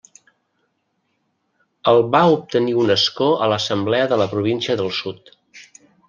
El 1.91 1.99
va 2.15 2.21
obtenir 2.35 2.73
un 2.83 2.93
escó 2.95 3.27
a 3.47 3.49
l'Assemblea 3.53 4.07
de 4.13 4.19
la 4.23 4.27
Província 4.31 4.77
del 4.81 4.91
Sud. 5.01 5.31